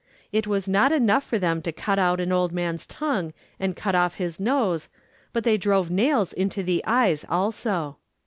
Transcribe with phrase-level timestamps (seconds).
[0.31, 3.93] It was not enough for them to cut out an old man's tongue and cut
[3.93, 4.89] off his nose,
[5.31, 7.97] but they drove nails into the eyes also.